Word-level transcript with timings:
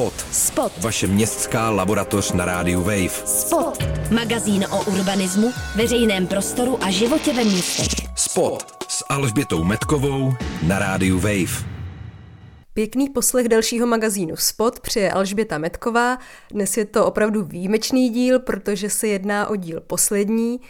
Spot. 0.00 0.26
Spot. 0.32 0.72
Vaše 0.78 1.06
městská 1.06 1.70
laboratoř 1.70 2.32
na 2.32 2.44
rádiu 2.44 2.80
Wave. 2.80 3.08
Spot. 3.24 3.84
Magazín 4.10 4.66
o 4.70 4.84
urbanismu, 4.84 5.52
veřejném 5.76 6.26
prostoru 6.26 6.84
a 6.84 6.90
životě 6.90 7.32
ve 7.32 7.44
městech. 7.44 8.08
Spot 8.16 8.84
s 8.88 9.04
Alžbětou 9.08 9.64
Metkovou 9.64 10.32
na 10.62 10.78
rádiu 10.78 11.18
Wave. 11.18 11.64
Pěkný 12.74 13.08
poslech 13.08 13.48
dalšího 13.48 13.86
magazínu 13.86 14.36
Spot 14.36 14.80
přeje 14.80 15.12
Alžběta 15.12 15.58
Metková. 15.58 16.18
Dnes 16.50 16.76
je 16.76 16.84
to 16.84 17.06
opravdu 17.06 17.44
výjimečný 17.44 18.10
díl, 18.10 18.38
protože 18.38 18.90
se 18.90 19.08
jedná 19.08 19.48
o 19.48 19.56
díl 19.56 19.80
poslední 19.80 20.60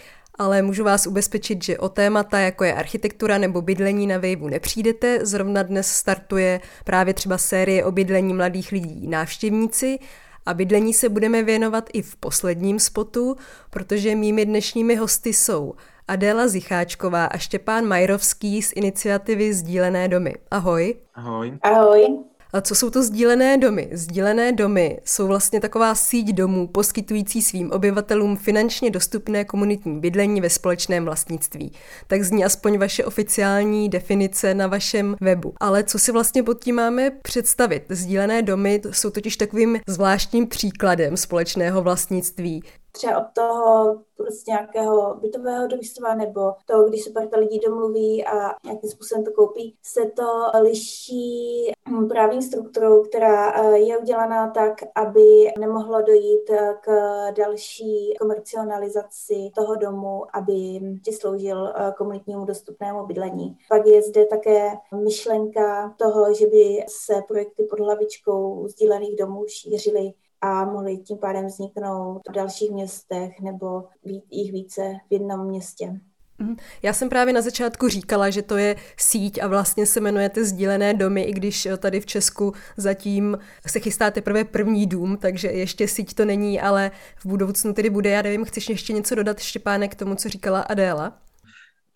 ale 0.40 0.62
můžu 0.62 0.84
vás 0.84 1.06
ubezpečit, 1.06 1.64
že 1.64 1.78
o 1.78 1.88
témata, 1.88 2.38
jako 2.38 2.64
je 2.64 2.74
architektura 2.74 3.38
nebo 3.38 3.62
bydlení 3.62 4.06
na 4.06 4.16
Waveu 4.16 4.48
nepřijdete. 4.48 5.18
Zrovna 5.22 5.62
dnes 5.62 5.88
startuje 5.88 6.60
právě 6.84 7.14
třeba 7.14 7.38
série 7.38 7.84
o 7.84 7.92
bydlení 7.92 8.34
mladých 8.34 8.72
lidí 8.72 9.06
návštěvníci 9.08 9.98
a 10.46 10.54
bydlení 10.54 10.94
se 10.94 11.08
budeme 11.08 11.42
věnovat 11.42 11.90
i 11.92 12.02
v 12.02 12.16
posledním 12.16 12.78
spotu, 12.78 13.36
protože 13.70 14.16
mými 14.16 14.46
dnešními 14.46 14.96
hosty 14.96 15.32
jsou 15.32 15.74
Adéla 16.08 16.48
Zicháčková 16.48 17.24
a 17.24 17.38
Štěpán 17.38 17.84
Majrovský 17.84 18.62
z 18.62 18.72
iniciativy 18.76 19.54
Sdílené 19.54 20.08
domy. 20.08 20.34
Ahoj. 20.50 20.94
Ahoj. 21.14 21.58
Ahoj. 21.62 22.18
A 22.52 22.60
co 22.60 22.74
jsou 22.74 22.90
to 22.90 23.02
sdílené 23.02 23.58
domy? 23.58 23.88
Sdílené 23.92 24.52
domy 24.52 25.00
jsou 25.04 25.26
vlastně 25.26 25.60
taková 25.60 25.94
síť 25.94 26.28
domů 26.28 26.68
poskytující 26.68 27.42
svým 27.42 27.70
obyvatelům 27.70 28.36
finančně 28.36 28.90
dostupné 28.90 29.44
komunitní 29.44 30.00
bydlení 30.00 30.40
ve 30.40 30.50
společném 30.50 31.04
vlastnictví. 31.04 31.72
Tak 32.06 32.22
zní 32.22 32.44
aspoň 32.44 32.78
vaše 32.78 33.04
oficiální 33.04 33.88
definice 33.88 34.54
na 34.54 34.66
vašem 34.66 35.16
webu. 35.20 35.54
Ale 35.60 35.84
co 35.84 35.98
si 35.98 36.12
vlastně 36.12 36.42
pod 36.42 36.64
tím 36.64 36.74
máme 36.74 37.10
představit? 37.10 37.82
Sdílené 37.88 38.42
domy 38.42 38.80
jsou 38.90 39.10
totiž 39.10 39.36
takovým 39.36 39.78
zvláštním 39.86 40.46
příkladem 40.46 41.16
společného 41.16 41.82
vlastnictví 41.82 42.62
třeba 42.92 43.18
od 43.18 43.26
toho 43.34 43.96
prostě 44.16 44.50
nějakého 44.50 45.14
bytového 45.14 45.66
družstva 45.66 46.14
nebo 46.14 46.52
toho, 46.66 46.88
když 46.88 47.04
se 47.04 47.10
parta 47.10 47.38
lidí 47.38 47.58
domluví 47.58 48.24
a 48.24 48.54
nějakým 48.64 48.90
způsobem 48.90 49.24
to 49.24 49.32
koupí, 49.32 49.76
se 49.82 50.00
to 50.16 50.50
liší 50.62 51.72
právní 52.08 52.42
strukturou, 52.42 53.02
která 53.02 53.52
eh, 53.52 53.78
je 53.78 53.98
udělaná 53.98 54.50
tak, 54.50 54.74
aby 54.94 55.52
nemohlo 55.58 56.02
dojít 56.02 56.50
k 56.80 56.90
další 57.36 58.14
komercionalizaci 58.20 59.50
toho 59.54 59.74
domu, 59.74 60.36
aby 60.36 60.80
ti 61.04 61.12
sloužil 61.12 61.68
eh, 61.68 61.92
komunitnímu 61.96 62.44
dostupnému 62.44 63.06
bydlení. 63.06 63.56
Pak 63.68 63.86
je 63.86 64.02
zde 64.02 64.26
také 64.26 64.70
myšlenka 65.04 65.94
toho, 65.98 66.34
že 66.34 66.46
by 66.46 66.84
se 66.88 67.14
projekty 67.28 67.64
pod 67.64 67.80
hlavičkou 67.80 68.68
sdílených 68.68 69.16
domů 69.16 69.44
šířily 69.48 70.12
a 70.40 70.64
mohly 70.64 70.96
tím 70.96 71.18
pádem 71.18 71.46
vzniknout 71.46 72.20
v 72.28 72.32
dalších 72.32 72.70
městech 72.70 73.40
nebo 73.40 73.84
jich 74.30 74.52
více 74.52 74.82
v 75.08 75.12
jednom 75.12 75.46
městě. 75.46 76.00
Mhm. 76.38 76.56
Já 76.82 76.92
jsem 76.92 77.08
právě 77.08 77.34
na 77.34 77.40
začátku 77.40 77.88
říkala, 77.88 78.30
že 78.30 78.42
to 78.42 78.56
je 78.56 78.76
síť 78.96 79.42
a 79.42 79.46
vlastně 79.46 79.86
se 79.86 80.00
jmenujete 80.00 80.44
Sdílené 80.44 80.94
domy, 80.94 81.22
i 81.22 81.32
když 81.32 81.68
tady 81.78 82.00
v 82.00 82.06
Česku 82.06 82.52
zatím 82.76 83.38
se 83.66 83.80
chystá 83.80 84.10
teprve 84.10 84.44
první 84.44 84.86
dům, 84.86 85.16
takže 85.16 85.48
ještě 85.48 85.88
síť 85.88 86.14
to 86.14 86.24
není, 86.24 86.60
ale 86.60 86.90
v 87.16 87.26
budoucnu 87.26 87.72
tedy 87.72 87.90
bude. 87.90 88.10
Já 88.10 88.22
nevím, 88.22 88.44
chceš 88.44 88.68
ještě 88.68 88.92
něco 88.92 89.14
dodat, 89.14 89.38
Štěpáne, 89.38 89.88
k 89.88 89.94
tomu, 89.94 90.14
co 90.14 90.28
říkala 90.28 90.60
Adéla? 90.60 91.18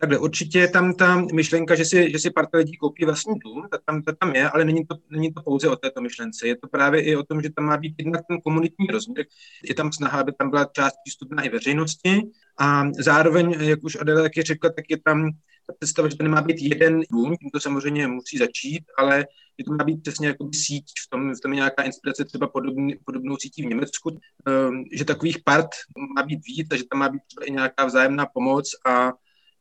Takhle, 0.05 0.19
určitě 0.19 0.59
je 0.59 0.69
tam 0.69 0.95
ta 0.95 1.17
myšlenka, 1.33 1.75
že 1.75 1.85
si, 1.85 2.11
že 2.13 2.19
si 2.19 2.31
parta 2.31 2.59
lidí 2.59 2.77
koupí 2.77 3.05
vlastní 3.05 3.39
dům, 3.39 3.69
ta 3.71 3.79
tam, 3.85 4.03
ta 4.03 4.13
tam 4.13 4.35
je, 4.35 4.51
ale 4.51 4.65
není 4.65 4.87
to, 4.87 4.97
není 5.11 5.33
to 5.33 5.43
pouze 5.43 5.69
o 5.69 5.77
této 5.77 6.01
myšlence. 6.01 6.49
Je 6.49 6.57
to 6.57 6.69
právě 6.69 7.03
i 7.03 7.17
o 7.17 7.23
tom, 7.23 7.43
že 7.43 7.51
tam 7.51 7.65
má 7.65 7.77
být 7.77 7.95
jednak 7.99 8.21
ten 8.29 8.41
komunitní 8.41 8.87
rozměr, 8.87 9.27
je 9.65 9.75
tam 9.75 9.93
snaha, 9.93 10.21
aby 10.21 10.33
tam 10.33 10.51
byla 10.51 10.65
část 10.65 10.95
přístupná 11.05 11.43
i 11.43 11.49
veřejnosti. 11.49 12.23
A 12.59 12.85
zároveň, 12.99 13.57
jak 13.61 13.85
už 13.85 13.97
Adela 14.01 14.23
taky 14.23 14.43
řekla, 14.43 14.71
tak 14.71 14.85
je 14.89 14.99
tam 15.05 15.31
ta 15.67 15.73
představa, 15.79 16.09
že 16.09 16.17
to 16.17 16.23
nemá 16.23 16.43
být 16.43 16.61
jeden 16.61 17.01
dům, 17.13 17.37
tím 17.37 17.51
to 17.51 17.61
samozřejmě 17.61 18.07
musí 18.07 18.39
začít, 18.39 18.85
ale 18.99 19.27
že 19.59 19.65
to 19.65 19.73
má 19.73 19.85
být 19.85 20.03
přesně 20.03 20.27
jako 20.27 20.49
síť, 20.55 20.85
v 21.07 21.11
tom, 21.11 21.35
v 21.35 21.41
tom 21.41 21.53
je 21.53 21.57
nějaká 21.57 21.83
inspirace 21.83 22.25
třeba 22.25 22.49
podobný, 22.49 22.97
podobnou 23.05 23.37
sítí 23.37 23.63
v 23.63 23.67
Německu, 23.67 24.11
um, 24.11 24.85
že 24.93 25.05
takových 25.05 25.39
part 25.45 25.71
má 26.17 26.23
být 26.23 26.41
víc 26.47 26.69
a 26.73 26.77
že 26.77 26.85
tam 26.91 26.99
má 26.99 27.09
být 27.09 27.23
třeba 27.27 27.47
i 27.47 27.51
nějaká 27.51 27.85
vzájemná 27.85 28.27
pomoc 28.27 28.71
a 28.87 29.13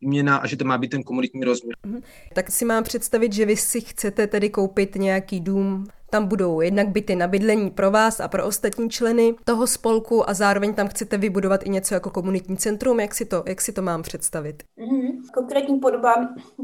výměna 0.03 0.37
a 0.37 0.47
že 0.47 0.57
to 0.57 0.65
má 0.65 0.77
být 0.77 0.91
ten 0.91 1.03
komunitní 1.03 1.43
rozměr. 1.43 1.75
Mhm. 1.85 2.01
Tak 2.33 2.51
si 2.51 2.65
mám 2.65 2.83
představit, 2.83 3.33
že 3.33 3.45
vy 3.45 3.57
si 3.57 3.81
chcete 3.81 4.27
tedy 4.27 4.49
koupit 4.49 4.95
nějaký 4.95 5.39
dům, 5.39 5.85
tam 6.13 6.27
budou 6.27 6.61
jednak 6.61 6.89
byty 6.89 7.15
na 7.15 7.27
bydlení 7.27 7.69
pro 7.69 7.91
vás 7.91 8.19
a 8.19 8.27
pro 8.27 8.45
ostatní 8.45 8.89
členy 8.89 9.35
toho 9.43 9.67
spolku 9.67 10.29
a 10.29 10.33
zároveň 10.33 10.73
tam 10.73 10.87
chcete 10.87 11.17
vybudovat 11.17 11.65
i 11.65 11.69
něco 11.69 11.93
jako 11.93 12.09
komunitní 12.09 12.57
centrum. 12.57 12.99
Jak 12.99 13.15
si 13.15 13.25
to, 13.25 13.43
jak 13.47 13.61
si 13.61 13.73
to 13.73 13.81
mám 13.81 14.01
představit? 14.01 14.63
Mm-hmm. 14.77 15.31
Konkrétní 15.33 15.79
podoba 15.79 16.13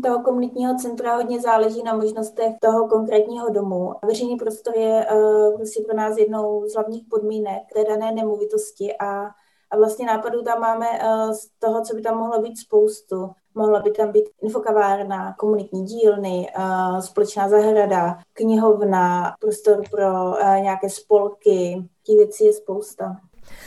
toho 0.03 0.23
komunitního 0.23 0.75
centra 0.75 1.15
hodně 1.15 1.39
záleží 1.39 1.83
na 1.83 1.93
možnostech 1.93 2.53
toho 2.61 2.87
konkrétního 2.87 3.49
domu. 3.49 3.93
Veřejný 4.05 4.35
prostor 4.35 4.77
je 4.77 5.05
uh, 5.13 5.57
prostě 5.57 5.83
pro 5.87 5.97
nás 5.97 6.17
jednou 6.17 6.65
z 6.67 6.73
hlavních 6.73 7.03
podmínek 7.09 7.61
té 7.73 7.83
dané 7.83 8.11
nemovitosti 8.11 8.93
a 8.99 9.29
a 9.71 9.77
vlastně 9.77 10.05
nápadů 10.05 10.43
tam 10.43 10.59
máme 10.59 10.87
uh, 10.87 11.31
z 11.31 11.47
toho, 11.59 11.81
co 11.85 11.95
by 11.95 12.01
tam 12.01 12.17
mohlo 12.17 12.41
být 12.41 12.57
spoustu. 12.57 13.31
Mohla 13.55 13.79
by 13.79 13.91
tam 13.91 14.11
být 14.11 14.29
infokavárna, 14.41 15.33
komunitní 15.33 15.85
dílny, 15.85 16.47
uh, 16.57 16.99
společná 16.99 17.49
zahrada, 17.49 18.19
knihovna, 18.33 19.35
prostor 19.39 19.81
pro 19.91 20.25
uh, 20.25 20.61
nějaké 20.61 20.89
spolky. 20.89 21.89
Těch 22.03 22.17
věcí 22.17 22.45
je 22.45 22.53
spousta. 22.53 23.17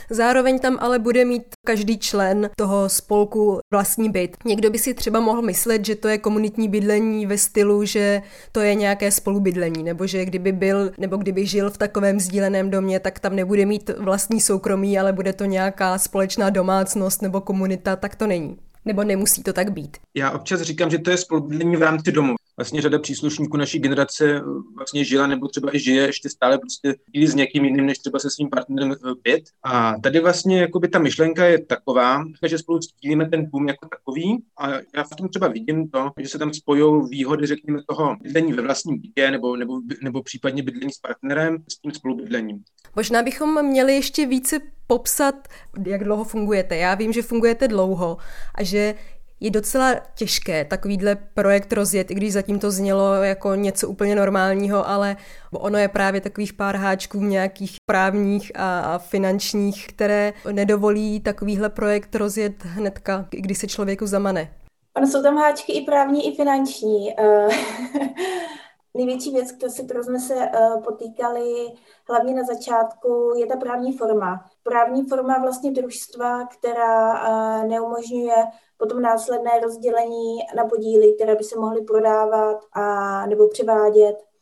Zároveň 0.09 0.59
tam 0.59 0.77
ale 0.79 0.99
bude 0.99 1.25
mít 1.25 1.43
každý 1.65 1.99
člen 1.99 2.49
toho 2.57 2.89
spolku 2.89 3.59
vlastní 3.71 4.09
byt. 4.09 4.37
Někdo 4.45 4.69
by 4.69 4.79
si 4.79 4.93
třeba 4.93 5.19
mohl 5.19 5.41
myslet, 5.41 5.85
že 5.85 5.95
to 5.95 6.07
je 6.07 6.17
komunitní 6.17 6.69
bydlení 6.69 7.25
ve 7.25 7.37
stylu, 7.37 7.85
že 7.85 8.21
to 8.51 8.59
je 8.59 8.75
nějaké 8.75 9.11
spolubydlení, 9.11 9.83
nebo 9.83 10.07
že 10.07 10.25
kdyby 10.25 10.51
byl, 10.51 10.91
nebo 10.97 11.17
kdyby 11.17 11.45
žil 11.45 11.69
v 11.69 11.77
takovém 11.77 12.19
sdíleném 12.19 12.69
domě, 12.69 12.99
tak 12.99 13.19
tam 13.19 13.35
nebude 13.35 13.65
mít 13.65 13.91
vlastní 13.97 14.41
soukromí, 14.41 14.99
ale 14.99 15.13
bude 15.13 15.33
to 15.33 15.45
nějaká 15.45 15.97
společná 15.97 16.49
domácnost 16.49 17.21
nebo 17.21 17.41
komunita, 17.41 17.95
tak 17.95 18.15
to 18.15 18.27
není. 18.27 18.57
Nebo 18.85 19.03
nemusí 19.03 19.43
to 19.43 19.53
tak 19.53 19.71
být? 19.71 19.97
Já 20.15 20.31
občas 20.31 20.61
říkám, 20.61 20.89
že 20.89 20.99
to 20.99 21.11
je 21.11 21.17
spolubydlení 21.17 21.75
v 21.75 21.81
rámci 21.81 22.11
domu 22.11 22.35
vlastně 22.57 22.81
řada 22.81 22.99
příslušníků 22.99 23.57
naší 23.57 23.79
generace 23.79 24.35
eh, 24.35 24.41
vlastně 24.75 25.03
žila 25.03 25.27
nebo 25.27 25.47
třeba 25.47 25.75
i 25.75 25.79
žije 25.79 26.05
ještě 26.05 26.29
stále 26.29 26.57
prostě 26.57 26.95
i 27.13 27.27
s 27.27 27.35
někým 27.35 27.65
jiným 27.65 27.85
než 27.85 27.99
třeba 27.99 28.19
se 28.19 28.29
svým 28.29 28.49
partnerem 28.49 28.95
pět. 29.21 29.41
Eh, 29.47 29.69
a 29.73 29.95
tady 30.03 30.19
vlastně 30.19 30.61
jakoby 30.61 30.87
ta 30.87 30.99
myšlenka 30.99 31.45
je 31.45 31.65
taková, 31.65 32.23
že 32.45 32.57
spolu 32.57 32.79
sdílíme 32.81 33.29
ten 33.29 33.49
boom 33.49 33.67
jako 33.67 33.87
takový 33.87 34.43
a 34.59 34.69
já 34.71 35.03
v 35.03 35.15
tom 35.17 35.29
třeba 35.29 35.47
vidím 35.47 35.89
to, 35.89 36.11
že 36.19 36.29
se 36.29 36.39
tam 36.39 36.53
spojují 36.53 37.09
výhody, 37.09 37.47
řekněme, 37.47 37.79
toho 37.87 38.15
bydlení 38.21 38.53
ve 38.53 38.61
vlastním 38.61 39.01
bytě 39.01 39.31
nebo, 39.31 39.55
nebo, 39.55 39.81
nebo 40.03 40.23
případně 40.23 40.63
bydlení 40.63 40.91
s 40.91 40.97
partnerem 40.97 41.57
s 41.67 41.79
tím 41.79 41.91
spolubydlením. 41.91 42.63
Možná 42.95 43.23
bychom 43.23 43.65
měli 43.65 43.95
ještě 43.95 44.25
více 44.25 44.59
popsat, 44.87 45.47
jak 45.87 46.03
dlouho 46.03 46.23
fungujete. 46.23 46.77
Já 46.77 46.95
vím, 46.95 47.13
že 47.13 47.21
fungujete 47.21 47.67
dlouho 47.67 48.17
a 48.55 48.63
že 48.63 48.95
je 49.43 49.51
docela 49.51 49.95
těžké 50.15 50.65
takovýhle 50.65 51.15
projekt 51.15 51.73
rozjet, 51.73 52.11
i 52.11 52.15
když 52.15 52.33
zatím 52.33 52.59
to 52.59 52.71
znělo 52.71 53.13
jako 53.13 53.55
něco 53.55 53.89
úplně 53.89 54.15
normálního, 54.15 54.89
ale 54.89 55.17
ono 55.51 55.77
je 55.77 55.87
právě 55.87 56.21
takových 56.21 56.53
pár 56.53 56.75
háčků 56.75 57.19
nějakých 57.19 57.75
právních 57.85 58.51
a, 58.55 58.97
finančních, 58.97 59.87
které 59.87 60.33
nedovolí 60.51 61.19
takovýhle 61.19 61.69
projekt 61.69 62.15
rozjet 62.15 62.65
hnedka, 62.65 63.27
když 63.29 63.57
se 63.57 63.67
člověku 63.67 64.07
zamane. 64.07 64.49
Ono 64.97 65.07
jsou 65.07 65.21
tam 65.23 65.37
háčky 65.37 65.73
i 65.73 65.85
právní, 65.85 66.27
i 66.27 66.35
finanční. 66.35 67.15
Eh, 68.95 68.97
největší 68.97 69.31
věc, 69.31 69.47
se, 69.67 69.83
kterou 69.83 70.03
jsme 70.03 70.19
se 70.19 70.35
potýkali 70.83 71.73
hlavně 72.09 72.33
na 72.33 72.43
začátku, 72.43 73.33
je 73.37 73.45
ta 73.45 73.55
právní 73.55 73.97
forma. 73.97 74.49
Právní 74.63 75.03
forma 75.03 75.39
vlastně 75.41 75.71
družstva, 75.71 76.47
která 76.47 77.13
uh, 77.13 77.67
neumožňuje 77.67 78.35
potom 78.77 79.01
následné 79.01 79.59
rozdělení 79.63 80.37
na 80.55 80.65
podíly, 80.65 81.13
které 81.13 81.35
by 81.35 81.43
se 81.43 81.59
mohly 81.59 81.81
prodávat 81.81 82.57
a 82.73 83.25
nebo 83.25 83.47
převádět 83.47 84.32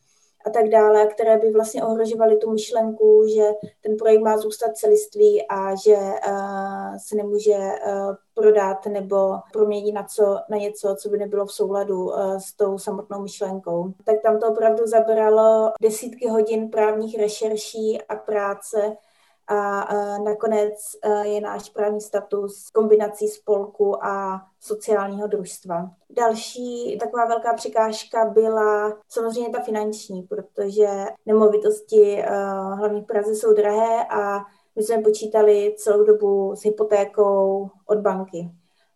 a 0.44 0.50
tak 0.50 0.68
dále, 0.68 1.06
které 1.06 1.38
by 1.38 1.50
vlastně 1.50 1.84
ohrožovaly 1.84 2.36
tu 2.36 2.50
myšlenku, 2.50 3.24
že 3.34 3.44
ten 3.80 3.96
projekt 3.96 4.20
má 4.20 4.38
zůstat 4.38 4.76
celistvý 4.76 5.46
a 5.48 5.74
že 5.74 5.96
uh, 5.96 6.96
se 6.96 7.16
nemůže 7.16 7.56
uh, 7.56 8.14
prodat 8.34 8.86
nebo 8.86 9.34
proměnit 9.52 9.94
na, 9.94 10.02
co, 10.02 10.38
na 10.48 10.56
něco, 10.56 10.96
co 11.02 11.08
by 11.08 11.18
nebylo 11.18 11.46
v 11.46 11.52
souladu 11.52 12.04
uh, 12.04 12.36
s 12.36 12.56
tou 12.56 12.78
samotnou 12.78 13.22
myšlenkou. 13.22 13.92
Tak 14.04 14.16
tam 14.22 14.40
to 14.40 14.48
opravdu 14.48 14.86
zabralo 14.86 15.72
desítky 15.82 16.28
hodin 16.28 16.70
právních 16.70 17.18
rešerší 17.18 18.02
a 18.08 18.16
práce, 18.16 18.96
a 19.52 20.18
nakonec 20.18 20.74
je 21.22 21.40
náš 21.40 21.68
právní 21.68 22.00
status 22.00 22.70
kombinací 22.70 23.28
spolku 23.28 24.04
a 24.04 24.42
sociálního 24.60 25.26
družstva. 25.26 25.90
Další 26.10 26.98
taková 27.00 27.24
velká 27.24 27.54
překážka 27.54 28.24
byla 28.24 28.92
samozřejmě 29.08 29.50
ta 29.50 29.60
finanční, 29.60 30.22
protože 30.22 30.88
nemovitosti 31.26 32.24
hlavně 32.74 33.00
v 33.00 33.06
Praze 33.06 33.34
jsou 33.34 33.52
drahé 33.52 34.04
a 34.10 34.38
my 34.76 34.82
jsme 34.82 34.98
počítali 34.98 35.74
celou 35.78 36.04
dobu 36.04 36.56
s 36.56 36.64
hypotékou 36.64 37.70
od 37.86 37.98
banky. 37.98 38.50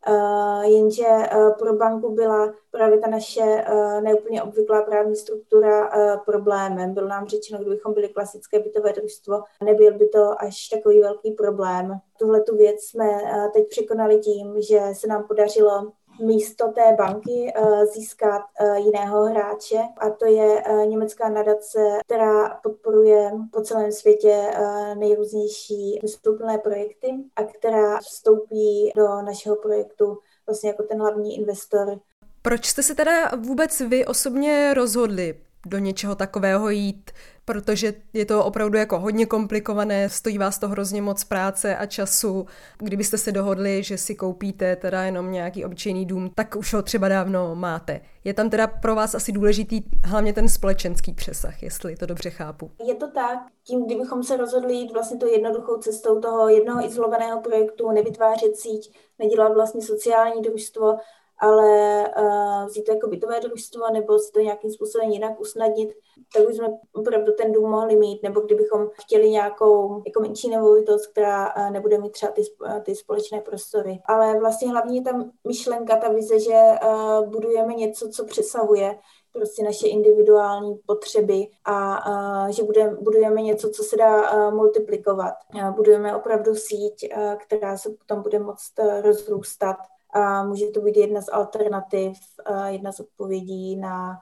Uh, 0.08 0.62
jenže 0.62 1.06
uh, 1.06 1.52
pro 1.58 1.72
banku 1.72 2.14
byla 2.14 2.52
právě 2.70 2.98
ta 2.98 3.10
naše 3.10 3.42
uh, 3.42 4.02
neúplně 4.02 4.42
obvyklá 4.42 4.82
právní 4.82 5.16
struktura 5.16 5.90
problémem. 6.26 6.94
Bylo 6.94 7.08
nám 7.08 7.26
řečeno, 7.26 7.60
kdybychom 7.60 7.94
byli 7.94 8.08
klasické 8.08 8.58
bytové 8.58 8.92
družstvo, 8.92 9.42
nebyl 9.64 9.98
by 9.98 10.08
to 10.08 10.42
až 10.42 10.68
takový 10.68 11.00
velký 11.00 11.30
problém. 11.30 11.98
Tuhle 12.18 12.40
tu 12.40 12.56
věc 12.56 12.76
jsme 12.82 13.06
teď 13.52 13.68
překonali 13.68 14.18
tím, 14.18 14.54
že 14.60 14.80
se 14.92 15.06
nám 15.06 15.24
podařilo 15.24 15.92
místo 16.20 16.72
té 16.72 16.96
banky 16.98 17.52
eh, 17.54 17.86
získat 17.86 18.42
eh, 18.60 18.78
jiného 18.80 19.24
hráče 19.24 19.78
a 19.98 20.10
to 20.10 20.26
je 20.26 20.62
eh, 20.66 20.86
německá 20.86 21.28
nadace, 21.28 21.78
která 22.06 22.48
podporuje 22.62 23.30
po 23.52 23.60
celém 23.60 23.92
světě 23.92 24.50
nejrůznější 24.98 25.98
smysluplné 26.00 26.58
projekty 26.58 27.14
a 27.36 27.44
která 27.44 27.98
vstoupí 27.98 28.92
do 28.96 29.22
našeho 29.22 29.56
projektu 29.56 30.18
vlastně 30.46 30.70
jako 30.70 30.82
ten 30.82 31.00
hlavní 31.00 31.38
investor. 31.38 32.00
Proč 32.42 32.66
jste 32.66 32.82
se 32.82 32.94
teda 32.94 33.30
vůbec 33.36 33.80
vy 33.80 34.06
osobně 34.06 34.74
rozhodli 34.74 35.40
do 35.66 35.78
něčeho 35.78 36.14
takového 36.14 36.70
jít? 36.70 37.10
protože 37.46 37.94
je 38.12 38.26
to 38.26 38.44
opravdu 38.44 38.78
jako 38.78 38.98
hodně 38.98 39.26
komplikované, 39.26 40.08
stojí 40.08 40.38
vás 40.38 40.58
to 40.58 40.68
hrozně 40.68 41.02
moc 41.02 41.24
práce 41.24 41.76
a 41.76 41.86
času. 41.86 42.46
Kdybyste 42.78 43.18
se 43.18 43.32
dohodli, 43.32 43.82
že 43.82 43.98
si 43.98 44.14
koupíte 44.14 44.76
teda 44.76 45.02
jenom 45.02 45.32
nějaký 45.32 45.64
obyčejný 45.64 46.06
dům, 46.06 46.30
tak 46.34 46.56
už 46.56 46.74
ho 46.74 46.82
třeba 46.82 47.08
dávno 47.08 47.54
máte. 47.54 48.00
Je 48.24 48.34
tam 48.34 48.50
teda 48.50 48.66
pro 48.66 48.94
vás 48.94 49.14
asi 49.14 49.32
důležitý 49.32 49.82
hlavně 50.04 50.32
ten 50.32 50.48
společenský 50.48 51.12
přesah, 51.12 51.62
jestli 51.62 51.96
to 51.96 52.06
dobře 52.06 52.30
chápu. 52.30 52.70
Je 52.86 52.94
to 52.94 53.10
tak. 53.10 53.38
Tím, 53.64 53.86
kdybychom 53.86 54.22
se 54.22 54.36
rozhodli 54.36 54.74
jít 54.74 54.92
vlastně 54.92 55.18
tu 55.18 55.26
jednoduchou 55.26 55.76
cestou 55.76 56.20
toho 56.20 56.48
jednoho 56.48 56.86
izolovaného 56.86 57.40
projektu, 57.40 57.90
nevytvářet 57.90 58.56
síť, 58.56 58.96
nedělat 59.18 59.54
vlastně 59.54 59.82
sociální 59.82 60.42
družstvo, 60.42 60.96
ale 61.38 62.04
uh, 62.18 62.66
vzít 62.66 62.84
to 62.84 62.92
jako 62.92 63.08
bytové 63.08 63.40
družstvo 63.40 63.90
nebo 63.92 64.18
si 64.18 64.32
to 64.32 64.40
nějakým 64.40 64.70
způsobem 64.70 65.10
jinak 65.10 65.40
usnadnit, 65.40 65.94
tak 66.34 66.48
už 66.48 66.56
jsme 66.56 66.68
opravdu 66.92 67.32
ten 67.32 67.52
dům 67.52 67.70
mohli 67.70 67.96
mít, 67.96 68.22
nebo 68.22 68.40
kdybychom 68.40 68.88
chtěli 68.92 69.30
nějakou 69.30 70.02
jako 70.06 70.20
menší 70.20 70.48
nemovitost, 70.48 71.06
která 71.06 71.56
uh, 71.56 71.70
nebude 71.70 71.98
mít 71.98 72.12
třeba 72.12 72.32
ty, 72.32 72.42
uh, 72.60 72.80
ty 72.80 72.94
společné 72.94 73.40
prostory. 73.40 74.02
Ale 74.06 74.38
vlastně 74.40 74.70
hlavně 74.70 75.02
ta 75.02 75.10
myšlenka, 75.46 75.96
ta 75.96 76.08
vize, 76.08 76.40
že 76.40 76.60
uh, 76.82 77.26
budujeme 77.26 77.74
něco, 77.74 78.08
co 78.08 78.24
přesahuje 78.24 78.98
prostě 79.32 79.62
naše 79.62 79.88
individuální 79.88 80.74
potřeby 80.86 81.46
a, 81.64 81.94
a 81.94 82.50
že 82.50 82.62
budeme, 82.62 82.96
budujeme 83.00 83.42
něco, 83.42 83.70
co 83.70 83.82
se 83.82 83.96
dá 83.96 84.20
a, 84.20 84.50
multiplikovat. 84.50 85.34
A 85.62 85.70
budujeme 85.70 86.16
opravdu 86.16 86.54
síť, 86.54 87.12
a, 87.14 87.36
která 87.36 87.76
se 87.76 87.90
potom 87.90 88.22
bude 88.22 88.38
moct 88.38 88.72
rozrůstat 89.02 89.76
a 90.14 90.44
může 90.44 90.66
to 90.66 90.80
být 90.80 90.96
jedna 90.96 91.20
z 91.20 91.28
alternativ, 91.32 92.18
jedna 92.66 92.92
z 92.92 93.00
odpovědí 93.00 93.76
na, 93.76 94.18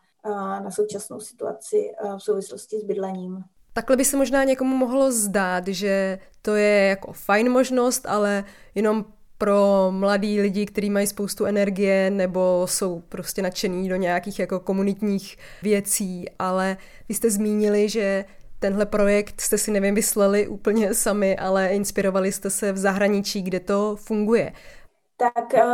na 0.65 0.71
současnou 0.71 1.21
situaci 1.21 1.93
v 2.19 2.23
souvislosti 2.23 2.81
s 2.81 2.85
bydlením. 2.85 3.45
Takhle 3.73 3.97
by 3.97 4.05
se 4.05 4.17
možná 4.17 4.45
někomu 4.45 4.77
mohlo 4.77 5.13
zdát, 5.13 5.69
že 5.69 6.19
to 6.43 6.55
je 6.55 6.89
jako 6.89 7.13
fajn 7.13 7.51
možnost, 7.53 8.07
ale 8.07 8.45
jenom 8.75 9.05
pro 9.39 9.89
mladý 9.91 10.41
lidi, 10.41 10.67
kteří 10.67 10.91
mají 10.91 11.07
spoustu 11.07 11.45
energie 11.45 12.11
nebo 12.11 12.67
jsou 12.69 13.01
prostě 13.01 13.43
nadšení 13.43 13.89
do 13.89 13.97
nějakých 13.97 14.39
jako 14.39 14.61
komunitních 14.61 15.39
věcí, 15.63 16.27
ale 16.39 16.77
vy 17.09 17.15
jste 17.15 17.31
zmínili, 17.31 17.89
že 17.89 18.25
tenhle 18.59 18.87
projekt 18.87 19.41
jste 19.41 19.59
si 19.59 19.71
nevymysleli 19.71 20.49
úplně 20.49 20.95
sami, 20.95 21.37
ale 21.37 21.69
inspirovali 21.69 22.33
jste 22.33 22.51
se 22.51 22.73
v 22.73 22.79
zahraničí, 22.79 23.43
kde 23.43 23.61
to 23.61 23.97
funguje 23.97 24.53
tak 25.17 25.55
eh, 25.55 25.65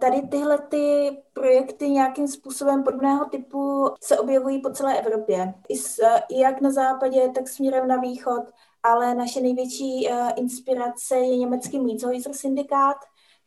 tady 0.00 0.22
tyhle 0.22 0.58
ty 0.58 1.16
projekty 1.32 1.90
nějakým 1.90 2.28
způsobem 2.28 2.84
podobného 2.84 3.24
typu 3.24 3.90
se 4.02 4.18
objevují 4.18 4.60
po 4.60 4.70
celé 4.70 5.00
Evropě. 5.00 5.54
I, 5.68 5.76
s, 5.76 5.98
eh, 5.98 6.22
i 6.28 6.40
jak 6.40 6.60
na 6.60 6.70
západě, 6.70 7.28
tak 7.34 7.48
směrem 7.48 7.88
na 7.88 7.96
východ, 7.96 8.42
ale 8.82 9.14
naše 9.14 9.40
největší 9.40 10.08
uh, 10.10 10.30
inspirace 10.36 11.16
je 11.16 11.36
německý 11.36 11.80
Mietshäuser 11.80 12.32
syndikát, 12.32 12.96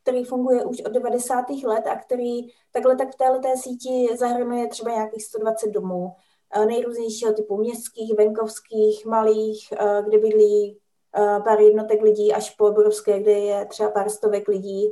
který 0.02 0.24
funguje 0.24 0.66
už 0.66 0.82
od 0.82 0.92
90. 0.92 1.50
let 1.50 1.88
a 1.88 1.96
který 1.96 2.42
takhle 2.72 2.96
tak 2.96 3.14
v 3.14 3.18
této 3.18 3.48
síti 3.56 4.08
zahrnuje 4.18 4.68
třeba 4.68 4.92
nějakých 4.92 5.26
120 5.26 5.72
domů 5.72 6.16
nejrůznějšího 6.68 7.34
typu 7.34 7.58
městských, 7.58 8.18
venkovských, 8.18 9.06
malých, 9.06 9.74
kde 10.06 10.18
bydlí 10.18 10.80
pár 11.44 11.60
jednotek 11.60 12.02
lidí 12.02 12.34
až 12.34 12.56
po 12.56 12.66
obrovské, 12.68 13.20
kde 13.20 13.32
je 13.32 13.66
třeba 13.66 13.90
pár 13.90 14.10
stovek 14.10 14.48
lidí 14.48 14.90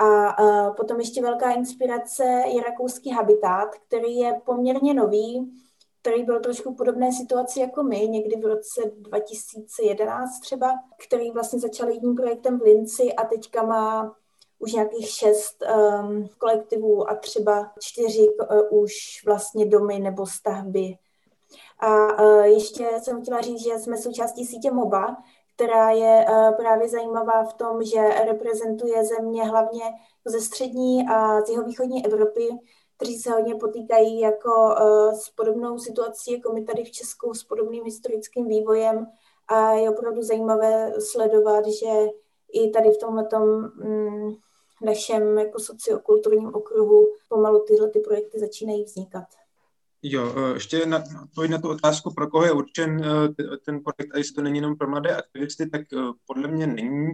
a 0.00 0.42
uh, 0.42 0.74
potom 0.74 0.98
ještě 0.98 1.22
velká 1.22 1.52
inspirace 1.52 2.24
je 2.24 2.62
rakouský 2.62 3.10
habitat, 3.10 3.68
který 3.86 4.16
je 4.16 4.40
poměrně 4.44 4.94
nový, 4.94 5.52
který 6.00 6.24
byl 6.24 6.40
trošku 6.40 6.74
podobné 6.74 7.12
situaci 7.12 7.60
jako 7.60 7.82
my, 7.82 8.08
někdy 8.08 8.36
v 8.36 8.44
roce 8.44 8.80
2011 8.96 10.40
třeba, 10.40 10.78
který 11.06 11.30
vlastně 11.30 11.60
začal 11.60 11.88
jedním 11.88 12.14
projektem 12.14 12.58
v 12.58 12.62
Linci 12.62 13.12
a 13.12 13.24
teďka 13.24 13.62
má 13.62 14.16
už 14.58 14.72
nějakých 14.72 15.08
šest 15.08 15.62
um, 15.62 16.28
kolektivů 16.38 17.10
a 17.10 17.14
třeba 17.14 17.72
čtyři 17.80 18.28
uh, 18.28 18.82
už 18.82 18.92
vlastně 19.26 19.66
domy 19.66 19.98
nebo 19.98 20.26
stavby. 20.26 20.98
A 21.78 22.22
uh, 22.22 22.42
ještě 22.42 22.88
jsem 23.02 23.22
chtěla 23.22 23.40
říct, 23.40 23.62
že 23.62 23.78
jsme 23.78 23.96
součástí 23.96 24.46
sítě 24.46 24.70
MOBA, 24.70 25.16
která 25.60 25.90
je 25.90 26.24
eh, 26.28 26.52
právě 26.52 26.88
zajímavá 26.88 27.44
v 27.44 27.54
tom, 27.54 27.84
že 27.84 28.00
reprezentuje 28.24 29.04
země 29.04 29.44
hlavně 29.44 29.82
ze 30.24 30.40
střední 30.40 31.08
a 31.08 31.40
z 31.40 31.48
jeho 31.48 31.64
východní 31.64 32.06
Evropy, 32.06 32.48
kteří 32.96 33.18
se 33.18 33.30
hodně 33.30 33.54
potýkají 33.54 34.20
jako 34.20 34.74
eh, 34.78 35.16
s 35.16 35.30
podobnou 35.30 35.78
situací, 35.78 36.32
jako 36.32 36.52
my 36.52 36.64
tady 36.64 36.84
v 36.84 36.90
Česku, 36.90 37.34
s 37.34 37.44
podobným 37.44 37.84
historickým 37.84 38.48
vývojem 38.48 39.06
a 39.48 39.72
je 39.72 39.90
opravdu 39.90 40.22
zajímavé 40.22 40.92
sledovat, 41.00 41.66
že 41.66 42.08
i 42.52 42.70
tady 42.70 42.90
v 42.90 42.98
tomhle 42.98 43.28
mm, 43.84 44.34
našem 44.82 45.38
jako 45.38 45.58
sociokulturním 45.58 46.54
okruhu 46.54 47.08
pomalu 47.28 47.64
tyhle 47.66 47.90
ty 47.90 48.00
projekty 48.00 48.40
začínají 48.40 48.84
vznikat. 48.84 49.39
Jo, 50.02 50.34
eh, 50.36 50.54
ještě 50.54 50.86
na, 50.86 51.02
na 51.50 51.58
tu 51.58 51.68
otázku, 51.68 52.14
pro 52.14 52.28
koho 52.28 52.44
je 52.44 52.52
určen 52.52 53.04
eh, 53.04 53.56
ten 53.64 53.80
projekt, 53.80 54.14
a 54.14 54.18
jestli 54.18 54.34
to 54.34 54.42
není 54.42 54.58
jenom 54.58 54.76
pro 54.76 54.88
mladé 54.88 55.16
aktivisty, 55.16 55.70
tak 55.70 55.80
eh, 55.80 55.96
podle 56.26 56.48
mě 56.48 56.66
není. 56.66 57.08